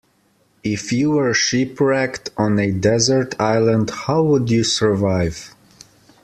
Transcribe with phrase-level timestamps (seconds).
[0.63, 5.53] If you were shipwrecked on a deserted island, how would you survive?